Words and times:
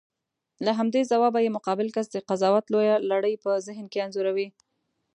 له 0.65 0.71
همدې 0.79 1.01
ځوابه 1.11 1.39
یې 1.45 1.55
مقابل 1.57 1.87
کس 1.95 2.07
د 2.11 2.17
قضاوت 2.29 2.65
لویه 2.73 2.95
لړۍ 3.11 3.35
په 3.43 3.49
ذهن 3.67 3.85
کې 3.91 4.03
انځوروي. 4.05 4.47